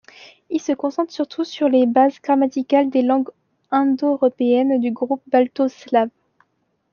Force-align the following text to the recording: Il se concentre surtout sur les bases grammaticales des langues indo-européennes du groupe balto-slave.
Il 0.49 0.59
se 0.59 0.71
concentre 0.71 1.13
surtout 1.13 1.43
sur 1.43 1.69
les 1.69 1.85
bases 1.85 2.19
grammaticales 2.23 2.89
des 2.89 3.03
langues 3.03 3.29
indo-européennes 3.69 4.79
du 4.79 4.89
groupe 4.91 5.21
balto-slave. 5.27 6.09